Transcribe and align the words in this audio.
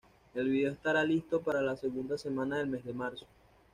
El 0.33 0.49
video 0.49 0.71
estará 0.71 1.03
listo 1.03 1.41
para 1.41 1.61
la 1.61 1.77
segunda 1.77 2.17
semana 2.17 2.57
del 2.57 2.65
mes 2.65 2.83
de 2.83 2.91
marzo. 2.93 3.27